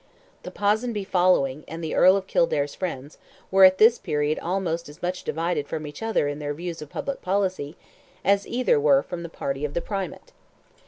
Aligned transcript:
The 0.41 0.49
Ponsonby 0.49 1.03
following, 1.03 1.63
and 1.67 1.83
the 1.83 1.93
Earl 1.93 2.17
of 2.17 2.25
Kildare's 2.25 2.73
friends 2.73 3.19
were 3.51 3.65
at 3.65 3.77
this 3.77 3.99
period 3.99 4.39
almost 4.39 4.89
as 4.89 4.99
much 5.03 5.23
divided 5.23 5.67
from 5.67 5.85
each 5.85 6.01
other 6.01 6.27
in 6.27 6.39
their 6.39 6.55
views 6.55 6.81
of 6.81 6.89
public 6.89 7.21
policy, 7.21 7.77
as 8.25 8.47
either 8.47 8.79
were 8.79 9.03
from 9.03 9.21
the 9.21 9.29
party 9.29 9.63
of 9.63 9.75
the 9.75 9.81
Primate. 9.81 10.31